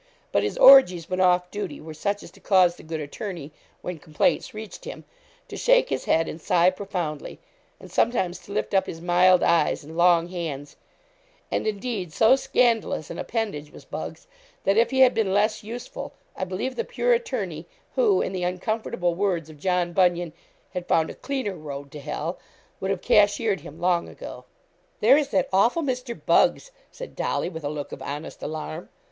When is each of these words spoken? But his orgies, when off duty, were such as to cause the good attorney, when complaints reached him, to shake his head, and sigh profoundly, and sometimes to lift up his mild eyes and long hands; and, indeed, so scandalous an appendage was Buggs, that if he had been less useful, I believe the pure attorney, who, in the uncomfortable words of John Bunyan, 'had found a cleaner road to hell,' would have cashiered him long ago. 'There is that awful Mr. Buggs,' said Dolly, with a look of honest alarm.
But 0.31 0.41
his 0.41 0.57
orgies, 0.57 1.07
when 1.11 1.21
off 1.21 1.51
duty, 1.51 1.79
were 1.79 1.93
such 1.93 2.23
as 2.23 2.31
to 2.31 2.39
cause 2.39 2.75
the 2.75 2.81
good 2.81 2.99
attorney, 2.99 3.51
when 3.83 3.99
complaints 3.99 4.51
reached 4.51 4.85
him, 4.85 5.03
to 5.47 5.55
shake 5.55 5.89
his 5.89 6.05
head, 6.05 6.27
and 6.27 6.41
sigh 6.41 6.71
profoundly, 6.71 7.37
and 7.79 7.91
sometimes 7.91 8.39
to 8.39 8.51
lift 8.51 8.73
up 8.73 8.87
his 8.87 8.99
mild 8.99 9.43
eyes 9.43 9.83
and 9.83 9.95
long 9.95 10.29
hands; 10.29 10.75
and, 11.51 11.67
indeed, 11.67 12.11
so 12.11 12.35
scandalous 12.35 13.11
an 13.11 13.19
appendage 13.19 13.69
was 13.71 13.85
Buggs, 13.85 14.25
that 14.63 14.75
if 14.75 14.89
he 14.89 15.01
had 15.01 15.13
been 15.13 15.35
less 15.35 15.63
useful, 15.63 16.13
I 16.35 16.45
believe 16.45 16.77
the 16.77 16.83
pure 16.83 17.13
attorney, 17.13 17.67
who, 17.93 18.23
in 18.23 18.33
the 18.33 18.41
uncomfortable 18.41 19.13
words 19.13 19.51
of 19.51 19.59
John 19.59 19.93
Bunyan, 19.93 20.33
'had 20.73 20.87
found 20.87 21.11
a 21.11 21.13
cleaner 21.13 21.53
road 21.55 21.91
to 21.91 21.99
hell,' 21.99 22.39
would 22.79 22.89
have 22.89 23.03
cashiered 23.03 23.59
him 23.59 23.79
long 23.79 24.09
ago. 24.09 24.45
'There 24.99 25.17
is 25.17 25.27
that 25.29 25.47
awful 25.53 25.83
Mr. 25.83 26.19
Buggs,' 26.19 26.71
said 26.91 27.15
Dolly, 27.15 27.49
with 27.49 27.63
a 27.63 27.69
look 27.69 27.91
of 27.91 28.01
honest 28.01 28.41
alarm. 28.41 28.89